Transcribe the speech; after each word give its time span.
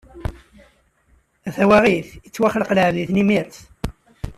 A 1.47 1.49
tawaɣit, 1.55 2.07
ittwaxleq 2.27 2.71
lɛebd 2.77 2.97
i 3.03 3.05
tnimirt. 3.09 3.55